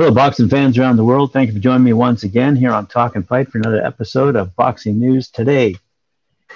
[0.00, 1.30] Hello, boxing fans around the world.
[1.30, 4.34] Thank you for joining me once again here on Talk and Fight for another episode
[4.34, 5.76] of Boxing News Today.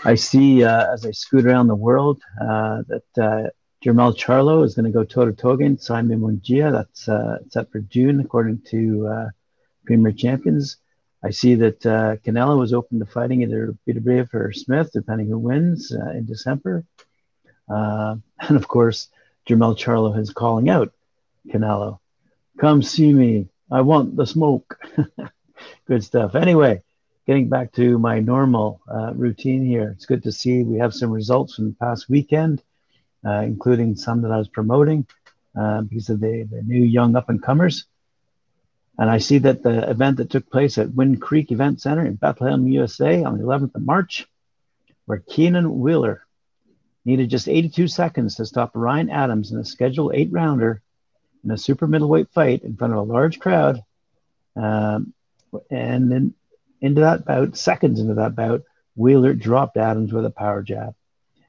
[0.03, 3.51] I see uh, as I scoot around the world uh, that uh,
[3.85, 6.73] Jermell Charlo is going to go toe to toe against Simon Munguia.
[6.73, 9.29] That's uh, set for June, according to uh,
[9.85, 10.79] Premier Champions.
[11.23, 15.37] I see that uh, Canelo was open to fighting either Beterbiev or Smith, depending who
[15.39, 16.87] wins uh, in December.
[17.69, 19.09] and of course,
[19.47, 20.95] Jermell Charlo is calling out
[21.47, 21.99] Canelo.
[22.59, 23.49] Come see me.
[23.71, 24.79] I want the smoke.
[25.87, 26.35] Good stuff.
[26.35, 26.83] Anyway,
[27.27, 29.91] getting back to my normal uh, routine here.
[29.91, 32.63] It's good to see we have some results from the past weekend,
[33.27, 35.07] uh, including some that I was promoting
[35.59, 37.87] uh, because of the, the new young up and comers.
[38.99, 42.15] And I see that the event that took place at Wind Creek Event Center in
[42.15, 44.29] Bethlehem, USA on the 11th of March,
[45.07, 46.25] where Keenan Wheeler
[47.05, 50.81] needed just 82 seconds to stop Ryan Adams in a scheduled eight rounder
[51.45, 53.83] in a super middleweight fight in front of a large crowd.
[54.57, 55.13] Um,
[55.71, 56.35] and then
[56.81, 58.63] into that bout, seconds into that bout,
[58.97, 60.95] Wheeler dropped Adams with a power jab.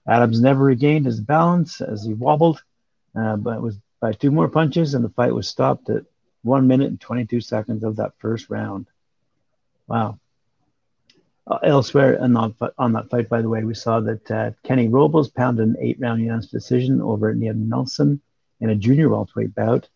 [0.07, 2.63] Adams never regained his balance as he wobbled,
[3.15, 6.03] uh, but it was by two more punches, and the fight was stopped at
[6.43, 8.87] one minute and 22 seconds of that first round.
[9.87, 10.19] Wow.
[11.47, 14.87] Uh, elsewhere on that, on that fight, by the way, we saw that uh, Kenny
[14.87, 18.21] Robles pounded an eight round unanimous decision over Neil Nelson
[18.59, 19.87] in a junior welterweight bout.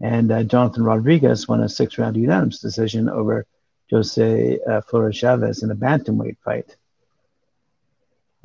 [0.00, 3.46] And uh, Jonathan Rodriguez won a six round unanimous decision over
[3.90, 6.76] Jose uh, Flores Chavez in a bantamweight fight.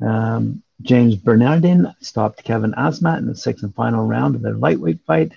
[0.00, 5.00] Um, James Bernardin stopped Kevin Asmat in the sixth and final round of their lightweight
[5.06, 5.32] fight.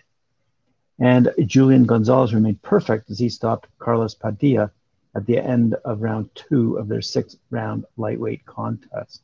[0.99, 4.71] And Julian Gonzalez remained perfect as he stopped Carlos Padilla
[5.15, 9.21] at the end of round two of their sixth round lightweight contest.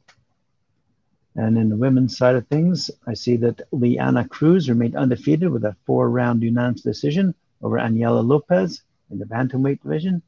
[1.35, 5.65] And in the women's side of things, I see that Liana Cruz remained undefeated with
[5.65, 8.81] a four round unanimous decision over Aniela Lopez
[9.11, 10.21] in the bantamweight division.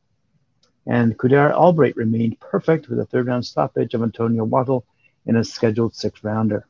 [0.85, 4.85] And Kudar Albright remained perfect with a third round stoppage of Antonio Wattle
[5.25, 6.67] in a scheduled six rounder.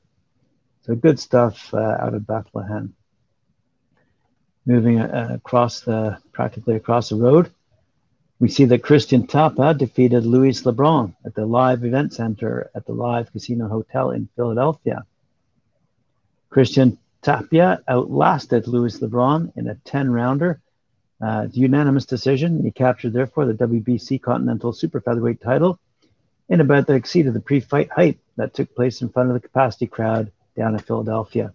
[0.81, 2.95] So good stuff uh, out of Bethlehem.
[4.65, 7.51] Moving uh, across the practically across the road,
[8.39, 12.93] we see that Christian Tapia defeated Luis Lebron at the Live Event Center at the
[12.93, 15.05] Live Casino Hotel in Philadelphia.
[16.49, 20.61] Christian Tapia outlasted Luis Lebron in a 10 rounder,
[21.19, 22.63] uh, unanimous decision.
[22.63, 25.79] He captured, therefore, the WBC Continental Super Featherweight title
[26.47, 29.33] in a bout that exceeded the pre fight hype that took place in front of
[29.33, 31.53] the capacity crowd down in Philadelphia.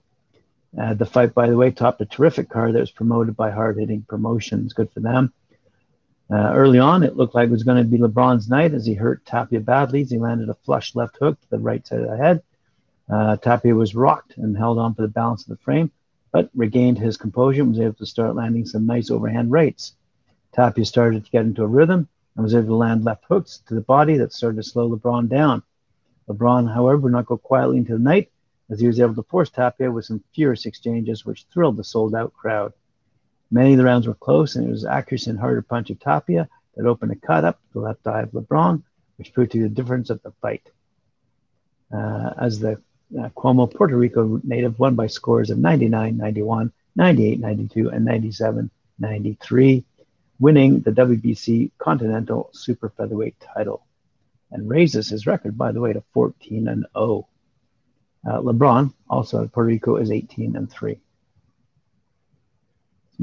[0.79, 3.79] Uh, the fight, by the way, topped a terrific card that was promoted by Hard
[3.79, 4.73] Hitting Promotions.
[4.73, 5.33] Good for them.
[6.33, 8.95] Uh, early on, it looked like it was going to be LeBron's night as he
[8.95, 12.09] hurt Tapia badly as he landed a flush left hook to the right side of
[12.09, 12.43] the head.
[13.11, 15.91] Uh, Tapia was rocked and held on for the balance of the frame,
[16.33, 19.95] but regained his composure and was able to start landing some nice overhand rights.
[20.55, 23.75] Tapia started to get into a rhythm and was able to land left hooks to
[23.75, 25.63] the body that started to slow LeBron down.
[26.31, 28.31] LeBron, however, would not go quietly into the night
[28.71, 32.15] as he was able to force Tapia with some furious exchanges, which thrilled the sold
[32.15, 32.73] out crowd.
[33.53, 36.49] Many of the rounds were close, and it was accuracy and harder punch of Tapia
[36.75, 38.83] that opened a cut up the left eye of LeBron,
[39.19, 40.63] which proved to be the difference of the fight.
[41.93, 42.81] Uh, as the
[43.21, 48.71] uh, Coamo Puerto Rico native won by scores of 99 91, 98 92, and 97
[48.99, 49.85] 93,
[50.41, 53.85] winning the WBC Continental Super Featherweight title
[54.51, 57.29] and raises his record, by the way, to 14 and 0.
[58.27, 60.99] Uh, LeBron, also at Puerto Rico, is 18 and 3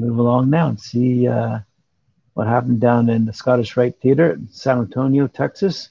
[0.00, 1.58] move along now and see uh,
[2.34, 5.90] what happened down in the Scottish Rite Theater in San Antonio, Texas,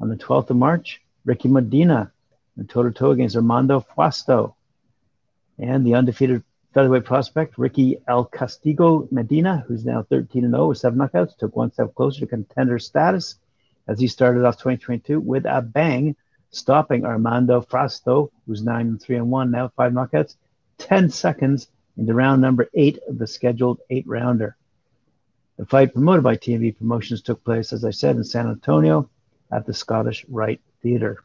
[0.00, 1.02] on the 12th of March.
[1.26, 2.10] Ricky Medina
[2.68, 4.56] toe to toe against Armando Fausto.
[5.58, 10.78] And the undefeated featherweight prospect, Ricky El Castigo Medina, who's now 13 and 0 with
[10.78, 13.36] seven knockouts, took one step closer to contender status
[13.86, 16.16] as he started off 2022 with a bang,
[16.50, 20.36] stopping Armando Fausto, who's 9 and 3 and 1, now five knockouts,
[20.78, 21.68] 10 seconds
[22.00, 24.56] into round number eight of the scheduled eight rounder.
[25.58, 29.10] The fight promoted by TMV Promotions took place, as I said, in San Antonio
[29.52, 31.22] at the Scottish Rite Theatre.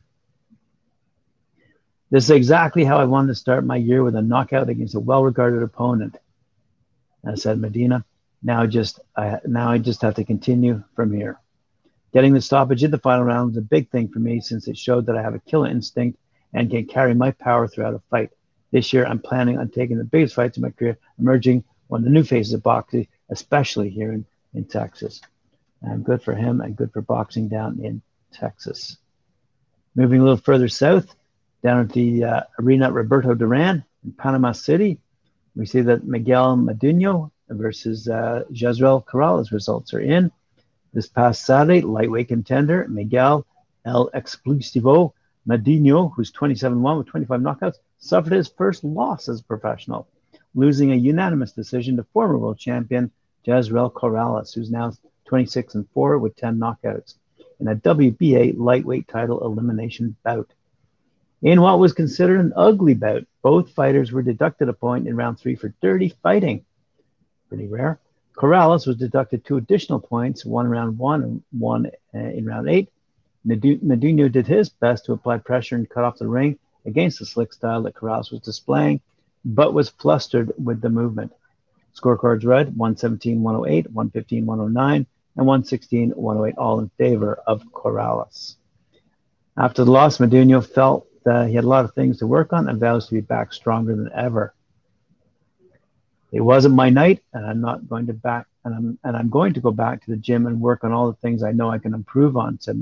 [2.12, 5.00] This is exactly how I wanted to start my year with a knockout against a
[5.00, 6.18] well-regarded opponent.
[7.26, 8.04] I said Medina.
[8.44, 11.40] Now just I now I just have to continue from here.
[12.14, 14.78] Getting the stoppage in the final round was a big thing for me since it
[14.78, 16.20] showed that I have a killer instinct
[16.54, 18.32] and can carry my power throughout a fight.
[18.76, 22.10] This year, I'm planning on taking the biggest fights of my career, emerging of the
[22.10, 25.22] new faces of boxing, especially here in, in Texas.
[25.82, 28.02] And good for him and good for boxing down in
[28.34, 28.98] Texas.
[29.96, 31.16] Moving a little further south,
[31.64, 35.00] down at the uh, Arena Roberto Duran in Panama City,
[35.56, 39.54] we see that Miguel Madueño versus uh, Jezreel Corrales.
[39.54, 40.34] Results are in.
[40.92, 43.46] This past Saturday, lightweight contender Miguel
[43.86, 45.14] El Explosivo
[45.48, 50.08] Madueño, who's 27 1 with 25 knockouts, suffered his first loss as a professional,
[50.54, 53.12] losing a unanimous decision to former world champion
[53.46, 54.92] Jezreel Corrales, who's now
[55.26, 57.16] 26 and 4 with 10 knockouts
[57.60, 60.52] in a WBA lightweight title elimination bout.
[61.42, 65.40] In what was considered an ugly bout, both fighters were deducted a point in round
[65.40, 66.66] three for dirty fighting.
[67.50, 68.00] Pretty rare.
[68.36, 72.68] Corrales was deducted two additional points, one in round one and one uh, in round
[72.68, 72.90] eight.
[73.48, 77.54] Madueño did his best to apply pressure and cut off the ring against the slick
[77.54, 79.02] style that Corrales was displaying,
[79.44, 81.32] but was flustered with the movement.
[81.96, 85.06] Scorecards read 117 108, 115 109,
[85.38, 88.56] and 116 108, all in favor of Corrales.
[89.58, 92.68] After the loss, Madueño felt that he had a lot of things to work on
[92.68, 94.54] and vows to be back stronger than ever.
[96.32, 99.54] It wasn't my night, and I'm not going to back, and I'm and I'm going
[99.54, 101.78] to go back to the gym and work on all the things I know I
[101.78, 102.78] can improve on," said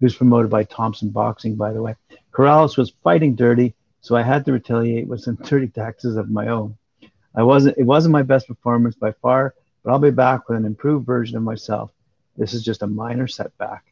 [0.00, 1.96] Madueño, was promoted by Thompson Boxing, by the way.
[2.32, 6.48] Corrales was fighting dirty, so I had to retaliate with some dirty taxes of my
[6.48, 6.76] own.
[7.34, 7.78] I wasn't.
[7.78, 9.54] It wasn't my best performance by far,
[9.84, 11.92] but I'll be back with an improved version of myself.
[12.36, 13.84] This is just a minor setback.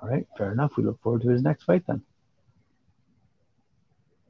[0.00, 0.76] All right, fair enough.
[0.76, 2.02] We look forward to his next fight then.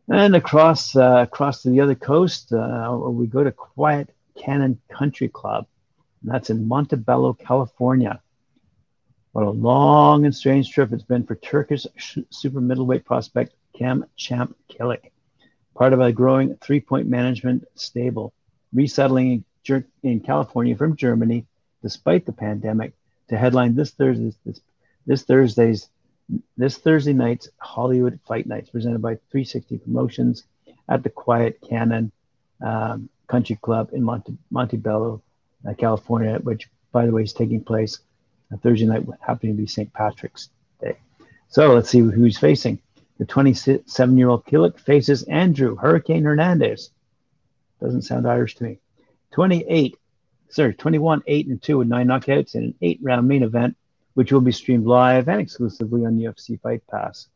[0.09, 5.29] And across uh, across to the other coast, uh, we go to Quiet Cannon Country
[5.29, 5.67] Club,
[6.23, 8.21] and that's in Montebello, California.
[9.35, 11.89] What a long and strange trip it's been for Turkish
[12.31, 15.11] super middleweight prospect Cam Champ Kilic,
[15.75, 18.33] part of a growing three-point management stable,
[18.73, 19.45] resettling
[20.05, 21.47] in California from Germany
[21.83, 22.93] despite the pandemic
[23.29, 24.61] to headline this Thursday's this,
[25.05, 25.89] this Thursday's
[26.57, 30.45] this Thursday night's Hollywood Fight Nights presented by 360 Promotions
[30.89, 32.13] at the Quiet Cannon
[32.65, 35.21] um, Country Club in Monte, Montebello,
[35.69, 37.99] uh, California, which, by the way, is taking place
[38.55, 39.93] on Thursday night, happening to be St.
[39.93, 40.49] Patrick's
[40.81, 40.97] Day.
[41.49, 42.81] So let's see who's facing.
[43.19, 46.91] The 27 year old Kilic faces Andrew Hurricane Hernandez.
[47.81, 48.79] Doesn't sound Irish to me.
[49.33, 49.97] 28,
[50.51, 53.77] sorry, 21, 8 and 2 with nine knockouts in an eight round main event
[54.15, 57.27] which will be streamed live and exclusively on UFC Fight Pass.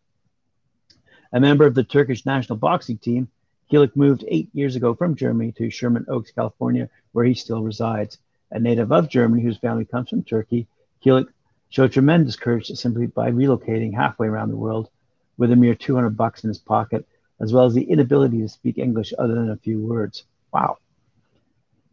[1.33, 3.29] A member of the Turkish national boxing team,
[3.71, 8.19] Kilic moved eight years ago from Germany to Sherman Oaks, California, where he still resides.
[8.53, 10.69] A native of Germany whose family comes from Turkey,
[11.05, 11.29] Kilic
[11.69, 14.89] showed tremendous courage simply by relocating halfway around the world
[15.37, 17.07] with a mere 200 bucks in his pocket,
[17.41, 20.25] as well as the inability to speak English other than a few words.
[20.53, 20.79] Wow.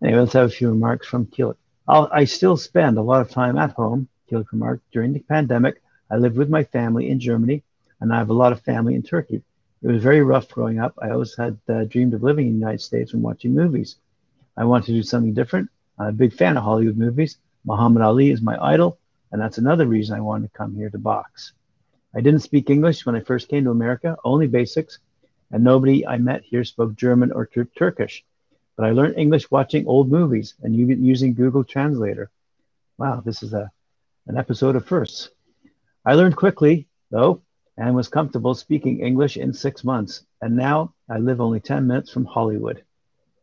[0.01, 1.57] Anyway, let's have a few remarks from Kilic.
[1.87, 4.83] I still spend a lot of time at home Kilic remarked.
[4.91, 7.63] During the pandemic, I lived with my family in Germany,
[7.99, 9.43] and I have a lot of family in Turkey.
[9.83, 10.97] It was very rough growing up.
[10.99, 13.97] I always had uh, dreamed of living in the United States and watching movies.
[14.57, 15.69] I wanted to do something different.
[15.99, 17.37] I'm a big fan of Hollywood movies.
[17.65, 18.99] Muhammad Ali is my idol,
[19.31, 21.53] and that's another reason I wanted to come here to box.
[22.13, 24.99] I didn't speak English when I first came to America, only basics,
[25.51, 28.23] and nobody I met here spoke German or tur- Turkish.
[28.75, 32.29] But I learned English watching old movies and using Google Translator.
[32.97, 33.71] Wow, this is a
[34.27, 35.29] an episode of firsts.
[36.05, 37.41] I learned quickly, though,
[37.77, 40.25] and was comfortable speaking English in six months.
[40.41, 42.83] And now I live only 10 minutes from Hollywood.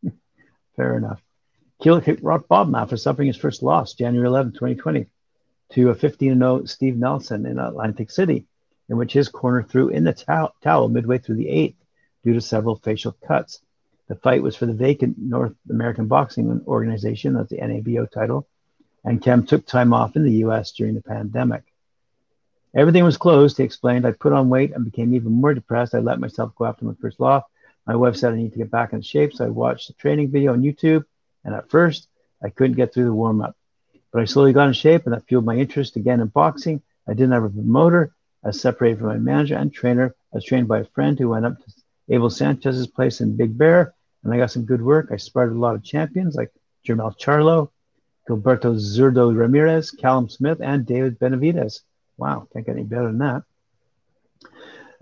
[0.76, 1.23] Fair enough.
[1.83, 5.07] Kilic hit rock bottom after suffering his first loss January 11, 2020,
[5.71, 8.47] to a 15 0 Steve Nelson in Atlantic City,
[8.89, 11.83] in which his corner threw in the tow- towel midway through the eighth
[12.23, 13.62] due to several facial cuts.
[14.07, 18.47] The fight was for the vacant North American Boxing Organization, that's the NABO title,
[19.05, 21.65] and Kem took time off in the US during the pandemic.
[22.77, 24.07] Everything was closed, he explained.
[24.07, 25.97] I put on weight and became even more depressed.
[25.97, 27.43] I let myself go after my first loss.
[27.89, 30.31] My wife said I need to get back in shape, so I watched the training
[30.31, 31.05] video on YouTube.
[31.45, 32.09] And at first,
[32.43, 33.57] I couldn't get through the warm up.
[34.13, 36.83] But I slowly got in shape, and that fueled my interest again in boxing.
[37.09, 38.13] I didn't have a promoter.
[38.45, 40.15] I was separated from my manager and trainer.
[40.33, 41.73] I was trained by a friend who went up to
[42.09, 45.09] Abel Sanchez's place in Big Bear, and I got some good work.
[45.13, 46.53] I sparred a lot of champions like
[46.87, 47.71] Jermell Charlo,
[48.29, 51.81] Gilberto Zurdo Ramirez, Callum Smith, and David Benavidez.
[52.17, 53.45] Wow, can't get any better than that.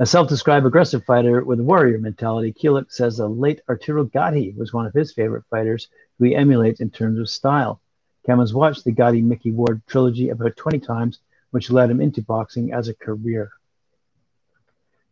[0.00, 4.72] A self-described aggressive fighter with a warrior mentality, Kilic says the late Arturo Gatti was
[4.72, 5.86] one of his favorite fighters
[6.18, 7.80] who he emulates in terms of style.
[8.26, 11.20] Cam has watched the Gatti Micky Ward trilogy about 20 times,
[11.52, 13.52] which led him into boxing as a career.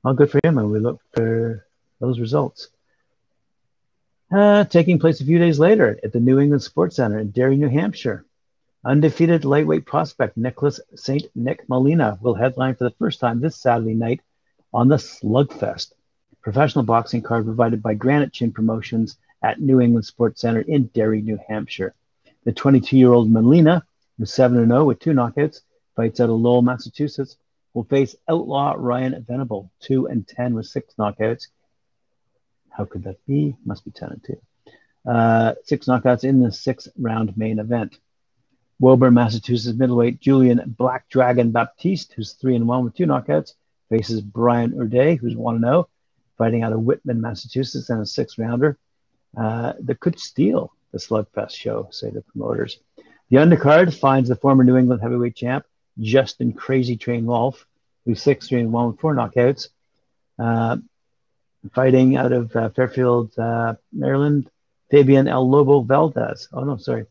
[0.03, 1.65] Well, good for him, and we look for
[2.01, 2.69] those results
[4.31, 7.57] uh, taking place a few days later at the New England Sports Center in Derry,
[7.57, 8.25] New Hampshire.
[8.85, 11.25] Undefeated lightweight prospect Nicholas St.
[11.35, 14.21] Nick Molina will headline for the first time this Saturday night
[14.73, 15.93] on the Slugfest,
[16.43, 21.23] professional boxing card provided by Granite Chin Promotions at New England Sports Center in Derry,
[21.23, 21.95] New Hampshire.
[22.45, 23.85] The 22-year-old Molina,
[24.19, 25.61] with 7-0 with two knockouts,
[25.97, 27.37] fights out of Lowell, Massachusetts,
[27.75, 31.49] will face outlaw Ryan Venable, 2 and 10 with six knockouts.
[32.71, 33.57] How could that be?
[33.65, 34.41] Must be 10 and 2.
[35.11, 37.99] Uh, six knockouts in the six round main event.
[38.81, 43.55] Woburn, Massachusetts middleweight Julian Black Dragon Baptiste, who's 3 and 1 with two knockouts,
[43.89, 45.89] faces Brian Urday, who's 1 0,
[46.37, 48.79] fighting out of Whitman, Massachusetts, and a six rounder
[49.37, 52.79] uh, that could steal the Slugfest show, say the promoters.
[53.31, 55.67] The undercard finds the former New England heavyweight champ,
[56.01, 57.67] Justin Crazy Train Wolf,
[58.05, 59.69] who's 6 3 and 1 with four knockouts,
[60.39, 60.79] uh,
[61.75, 64.51] fighting out of uh, Fairfield, uh, Maryland,
[64.91, 66.49] Fabian El Lobo Valdez.
[66.53, 67.07] Oh, no, sorry.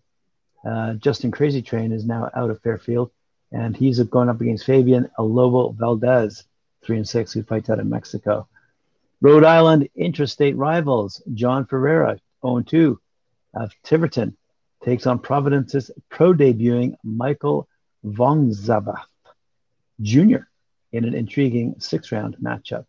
[0.66, 3.12] Uh, Justin Crazy Train is now out of Fairfield,
[3.52, 6.44] and he's going up against Fabian El Lobo Valdez,
[6.88, 8.48] 3 and 6, who fights out of Mexico.
[9.22, 13.00] Rhode Island interstate rivals, John Ferreira, 0 2
[13.54, 14.36] of Tiverton,
[14.84, 17.68] takes on Providence's pro debuting Michael
[18.06, 19.06] Vongzabath
[20.02, 20.48] Jr.
[20.94, 22.86] in an intriguing six round matchup.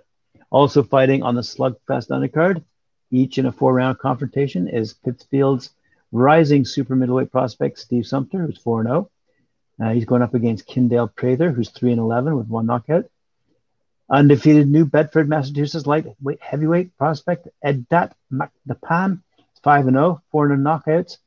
[0.50, 2.62] Also fighting on the Slugfest undercard,
[3.10, 5.70] each in a four round confrontation, is Pittsfield's
[6.12, 9.10] rising super middleweight prospect Steve Sumter, who's 4 0.
[9.80, 13.06] Uh, he's going up against Kindale Prather, who's 3 and 11 with one knockout.
[14.10, 19.22] Undefeated New Bedford, Massachusetts lightweight heavyweight prospect Edat Makdapan,
[19.62, 21.18] 5 0, 4 0 knockouts.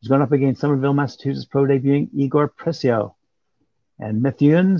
[0.00, 3.14] He's going up against Somerville, Massachusetts pro debuting Igor Presio.
[3.98, 4.78] And Methuen,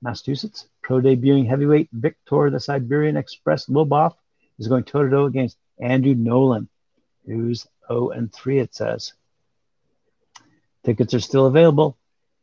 [0.00, 4.14] Massachusetts, pro debuting heavyweight Victor the Siberian Express Lobov
[4.60, 6.68] is going toe to toe against Andrew Nolan,
[7.26, 9.14] who's 0 and 3, it says.
[10.84, 11.98] Tickets are still available,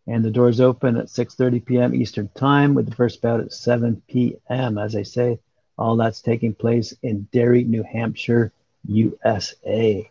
[0.08, 1.94] and the doors open at 6:30 p.m.
[1.94, 4.78] Eastern Time, with the first bout at 7 p.m.
[4.78, 5.40] As I say,
[5.78, 8.52] all that's taking place in Derry, New Hampshire,
[8.88, 10.10] USA.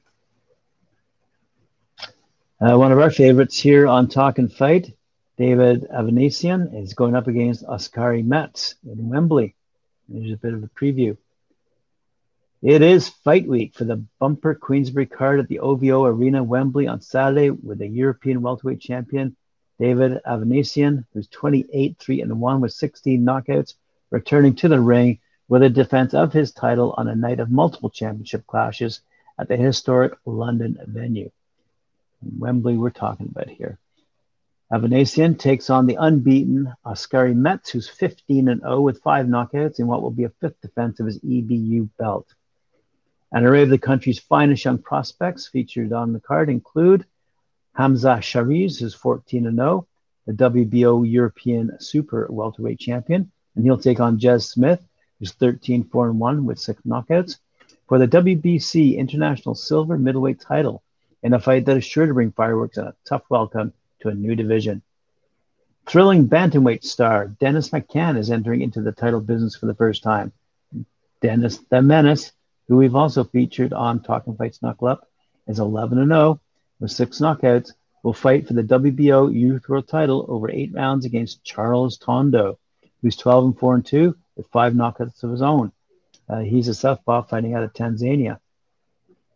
[2.60, 4.94] Uh, one of our favorites here on Talk and Fight
[5.36, 9.54] David Avanesyan is going up against Oskari Metz in Wembley.
[10.08, 11.16] There's a bit of a preview.
[12.62, 17.02] It is fight week for the bumper Queensberry card at the OVO Arena, Wembley on
[17.02, 19.36] Saturday with the European welterweight champion
[19.78, 23.74] David Avanesyan, who's 28 3 and 1 with 16 knockouts,
[24.10, 25.18] returning to the ring
[25.48, 29.00] with a defense of his title on a night of multiple championship clashes
[29.38, 31.30] at the historic London venue.
[32.38, 33.78] Wembley, we're talking about here.
[34.72, 39.86] Avanesyan takes on the unbeaten Oskari Metz, who's 15 and 0 with five knockouts in
[39.86, 42.34] what will be a fifth defense of his EBU belt.
[43.30, 47.04] An array of the country's finest young prospects featured on the card include
[47.78, 49.86] Hamzah Sheeraz, is 14 and 0,
[50.26, 54.82] the WBO European Super Welterweight Champion, and he'll take on Jez Smith,
[55.18, 57.38] who's 13 4 and 1 with six knockouts,
[57.86, 60.82] for the WBC International Silver Middleweight title
[61.22, 64.14] in a fight that is sure to bring fireworks and a tough welcome to a
[64.14, 64.80] new division.
[65.86, 70.32] Thrilling bantamweight star Dennis McCann is entering into the title business for the first time.
[71.20, 72.32] Dennis the Menace,
[72.68, 75.08] who we've also featured on Talking Fights Knuckle Up,
[75.46, 76.40] is 11 0
[76.80, 77.72] with six knockouts.
[78.02, 82.58] Will fight for the WBO Youth World Title over eight rounds against Charles Tondo,
[83.02, 85.72] who's 12 and 4 and 2 with five knockouts of his own.
[86.28, 88.38] Uh, he's a southpaw fighting out of Tanzania.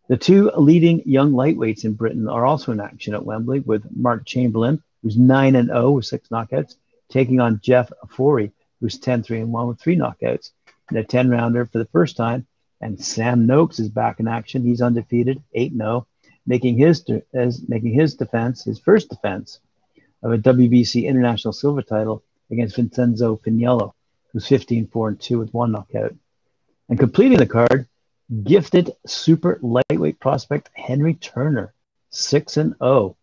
[0.09, 4.27] The two leading young lightweights in Britain are also in action at Wembley, with Mark
[4.27, 6.75] Chamberlain, who's 9 and 0 with six knockouts,
[7.09, 10.51] taking on Jeff Ofori, who's 10 3 and 1 with three knockouts
[10.91, 12.47] in a 10 rounder for the first time.
[12.81, 14.65] And Sam Noakes is back in action.
[14.65, 16.07] He's undefeated, 8 0,
[16.47, 17.05] making his,
[17.35, 19.61] as, making his defense, his first defense
[20.23, 23.93] of a WBC international silver title against Vincenzo Finiello,
[24.33, 26.15] who's 15 4 and 2 with one knockout.
[26.89, 27.87] And completing the card,
[28.45, 31.75] Gifted super lightweight prospect Henry Turner,
[32.11, 33.17] 6 and 0,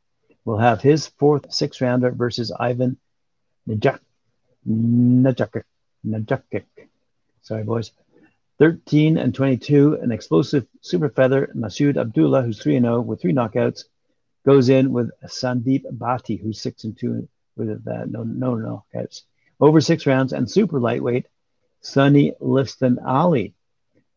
[0.43, 2.97] will have his fourth six rounder versus Ivan
[3.69, 4.01] Najuk,
[4.67, 5.63] Najukic.
[7.41, 7.91] Sorry, boys.
[8.59, 13.83] 13 and 22, an explosive super feather, Masood Abdullah, who's 3 0 with three knockouts,
[14.45, 19.23] goes in with Sandeep Bhatti, who's 6 and 2 with uh, no, no knockouts.
[19.59, 21.27] Over six rounds, and super lightweight,
[21.81, 23.53] Sonny Liston Ali,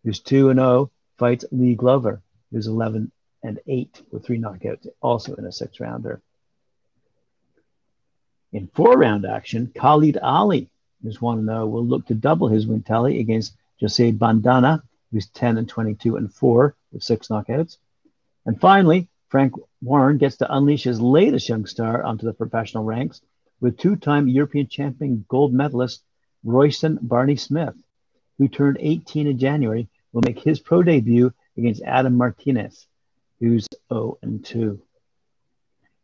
[0.04, 3.11] who's 2 and 0, fights Lee Glover, who's 11
[3.42, 6.20] and 8 with three knockouts, also in a six rounder.
[8.52, 10.68] In four round action, Khalid Ali,
[11.02, 15.58] who's 1 0, will look to double his win tally against Jose Bandana, who's 10
[15.58, 17.78] and 22 and 4 with six knockouts.
[18.46, 23.20] And finally, Frank Warren gets to unleash his latest young star onto the professional ranks
[23.60, 26.02] with two time European champion gold medalist
[26.42, 27.75] Royston Barney Smith,
[28.38, 32.87] who turned 18 in January, will make his pro debut against Adam Martinez,
[33.38, 34.80] who's 0 and 2.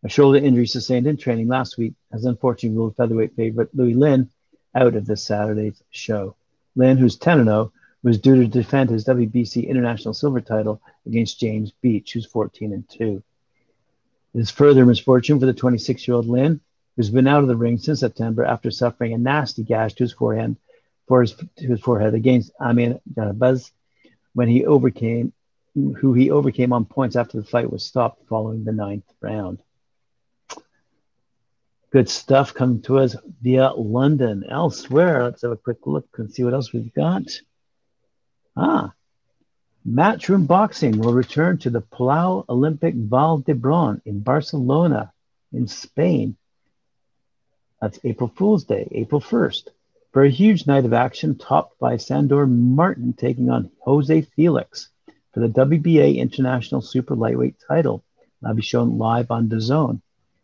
[0.05, 4.31] A shoulder injury sustained in training last week has unfortunately ruled featherweight favorite Louis Lynn
[4.75, 6.37] out of this Saturday's show.
[6.77, 12.13] Who's 10 0, was due to defend his WBC International Silver title against James Beech,
[12.13, 13.23] who's 14 and 2.
[14.35, 16.61] It is further misfortune for the 26 year old Lynn,
[16.95, 20.13] who's been out of the ring since September after suffering a nasty gash to his
[20.13, 20.57] forehead,
[21.09, 23.71] for his, to his forehead against Amir Janabaz
[24.35, 25.33] when he overcame
[25.75, 29.59] who he overcame on points after the fight was stopped following the ninth round.
[31.97, 34.45] Good stuff coming to us via London.
[34.51, 37.23] Elsewhere, let's have a quick look and see what else we've got.
[38.55, 38.93] Ah,
[39.89, 45.11] Matchroom Boxing will return to the Palau Olympic Vall d'Hebron in Barcelona,
[45.55, 46.37] in Spain.
[47.81, 49.69] That's April Fool's Day, April 1st,
[50.13, 54.91] for a huge night of action topped by Sandor Martin taking on Jose Felix
[55.33, 58.05] for the WBA International Super Lightweight title.
[58.43, 60.03] That'll be shown live on DAZN.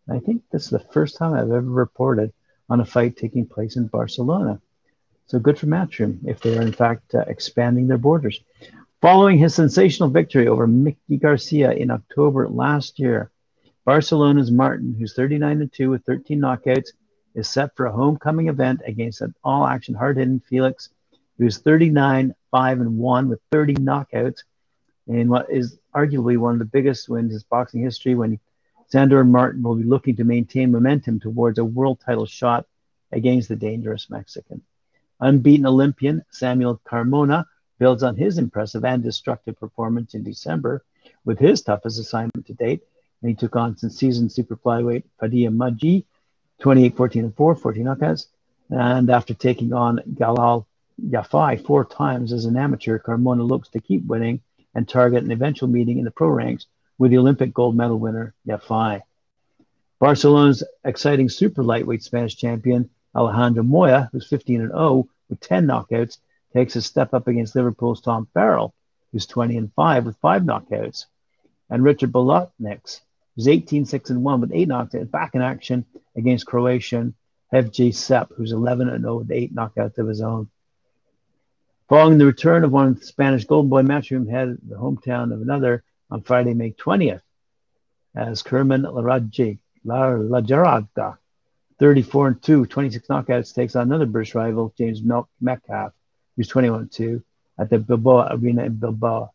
[0.09, 2.33] I think this is the first time I've ever reported
[2.69, 4.61] on a fight taking place in Barcelona.
[5.27, 8.41] So good for Matchroom if they are in fact uh, expanding their borders.
[9.01, 13.31] Following his sensational victory over Mickey Garcia in October last year,
[13.85, 16.91] Barcelona's Martin, who's 39 and 2 with 13 knockouts,
[17.35, 20.91] is set for a homecoming event against an all-action hard-hitting Felix,
[21.39, 24.43] who's 39 5 and 1 with 30 knockouts,
[25.09, 28.39] in what is arguably one of the biggest wins in boxing history when
[28.93, 32.67] Sandor and Martin will be looking to maintain momentum towards a world title shot
[33.11, 34.61] against the dangerous Mexican.
[35.19, 37.47] Unbeaten Olympian Samuel Carmona
[37.79, 40.85] builds on his impressive and destructive performance in December
[41.25, 42.83] with his toughest assignment to date.
[43.23, 46.05] And he took on since season super flyweight Padilla Maji,
[46.61, 48.27] 28 14 and 4, 14 knockouts.
[48.69, 50.67] And after taking on Galal
[51.03, 54.43] Yafai four times as an amateur, Carmona looks to keep winning
[54.75, 56.67] and target an eventual meeting in the pro ranks
[57.03, 59.01] with the Olympic gold medal winner, Yafai.
[59.99, 66.19] Barcelona's exciting super lightweight Spanish champion, Alejandro Moya, who's 15 and 0 with 10 knockouts,
[66.53, 68.73] takes a step up against Liverpool's Tom Farrell,
[69.11, 71.07] who's 20 and 5 with 5 knockouts.
[71.69, 73.01] And Richard Bolotniks,
[73.35, 75.85] who's 18 6 and 1 with 8 knockouts, back in action
[76.15, 77.15] against Croatian
[77.53, 80.49] Evgeny Sepp, who's 11 and 0 with 8 knockouts of his own.
[81.89, 85.83] Following the return of one Spanish Golden Boy matchroom head, the hometown of another,
[86.13, 87.23] on Friday, May 20th,
[88.15, 91.17] as Kerman Lejarraga,
[91.81, 95.01] 34 and 2, 26 knockouts, takes on another British rival, James
[95.41, 95.93] Metcalf,
[96.37, 97.23] who's 21 2,
[97.59, 99.33] at the Bilbao Arena in Bilbao.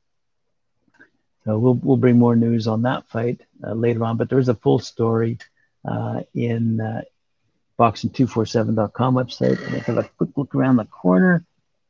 [1.46, 4.56] So we'll, we'll bring more news on that fight uh, later on, but there's a
[4.56, 5.40] full story
[5.84, 7.02] uh, in uh,
[7.80, 9.64] boxing247.com website.
[9.64, 11.44] And let's have a quick look around the corner.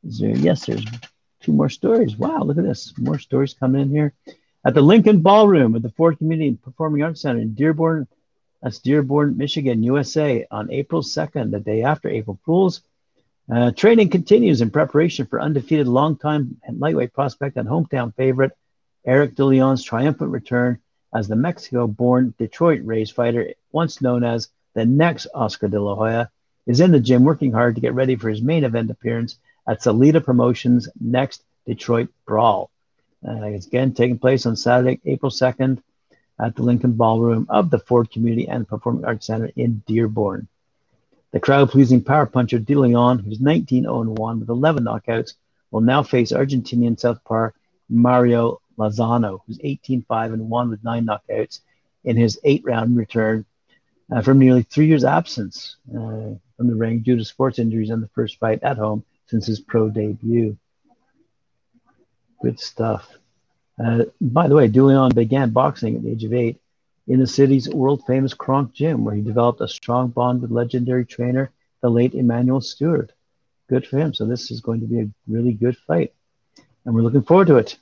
[0.04, 0.86] There, yes, there's
[1.42, 2.16] two more stories.
[2.16, 2.94] Wow, look at this.
[2.98, 4.14] More stories coming in here
[4.66, 8.08] at the Lincoln Ballroom at the Ford Community Performing Arts Center in Dearborn,
[8.62, 12.82] that's Dearborn, Michigan, USA, on April 2nd, the day after April Fools.
[13.50, 18.52] Uh, training continues in preparation for undefeated longtime lightweight prospect and hometown favorite
[19.06, 20.80] Eric DeLeon's triumphant return
[21.14, 26.30] as the Mexico-born Detroit-raised fighter, once known as the next Oscar De La Hoya,
[26.66, 29.82] is in the gym working hard to get ready for his main event appearance at
[29.82, 32.70] Salita Promotions' next Detroit Brawl.
[33.28, 35.82] Uh, it's again taking place on Saturday, April 2nd
[36.40, 40.48] at the Lincoln Ballroom of the Ford Community and Performing Arts Center in Dearborn.
[41.32, 45.34] The crowd pleasing power puncher De Leon, who's 19 0 1 with 11 knockouts,
[45.72, 47.50] will now face Argentinian southpaw
[47.90, 51.60] Mario Lozano, who's 18 5 1 with 9 knockouts
[52.06, 53.46] in his eight round return
[54.10, 58.00] uh, from nearly three years' absence uh, from the ring due to sports injuries in
[58.00, 60.58] the first fight at home since his pro debut.
[62.42, 63.10] Good stuff.
[63.84, 66.60] Uh, by the way, De Leon began boxing at the age of eight
[67.08, 71.06] in the city's world famous Kronk Gym, where he developed a strong bond with legendary
[71.06, 73.14] trainer, the late Emanuel Steward.
[73.70, 74.14] Good for him.
[74.14, 76.14] So, this is going to be a really good fight.
[76.86, 77.78] And we're looking forward to it.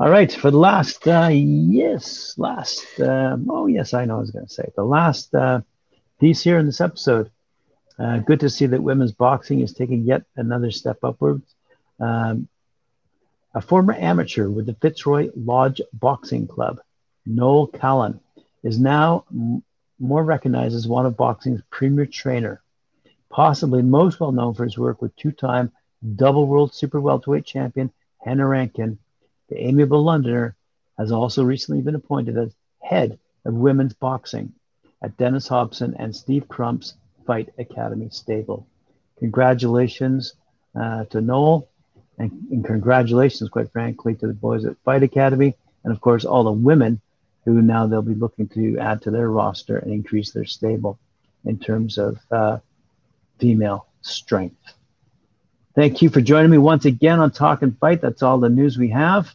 [0.00, 4.32] All right, for the last, uh, yes, last, uh, oh, yes, I know I was
[4.32, 5.60] going to say, the last uh,
[6.18, 7.30] piece here in this episode.
[7.96, 11.54] Uh, good to see that women's boxing is taking yet another step upwards.
[12.00, 12.48] Um,
[13.54, 16.80] a former amateur with the Fitzroy Lodge Boxing Club,
[17.24, 18.20] Noel Callan,
[18.62, 19.62] is now m-
[19.98, 22.62] more recognized as one of boxing's premier trainer.
[23.30, 25.70] Possibly most well known for his work with two-time
[26.16, 28.98] double world super welterweight champion Hannah Rankin,
[29.48, 30.56] the amiable Londoner
[30.98, 34.52] has also recently been appointed as head of women's boxing
[35.02, 36.94] at Dennis Hobson and Steve Crump's
[37.26, 38.66] Fight Academy stable.
[39.18, 40.34] Congratulations
[40.74, 41.68] uh, to Noel
[42.18, 46.44] and, and, congratulations, quite frankly, to the boys at Fight Academy and of course all
[46.44, 47.00] the women
[47.44, 50.98] who now they'll be looking to add to their roster and increase their stable
[51.44, 52.58] in terms of uh,
[53.38, 54.56] female strength.
[55.74, 58.00] Thank you for joining me once again on Talk and Fight.
[58.00, 59.34] That's all the news we have.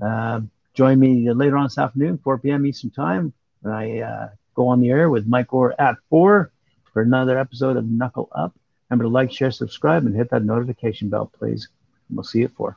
[0.00, 0.40] Uh,
[0.72, 2.64] join me later on this afternoon, 4 p.m.
[2.64, 3.32] Eastern Time.
[3.60, 6.50] When I uh, go on the air with Mike Orr at 4
[6.92, 8.54] for another episode of Knuckle Up.
[8.88, 11.68] Remember to like, share, subscribe, and hit that notification bell, please.
[12.12, 12.76] We'll see it 4.